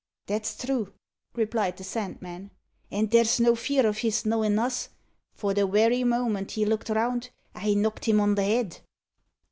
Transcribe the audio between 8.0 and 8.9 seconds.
him on the head."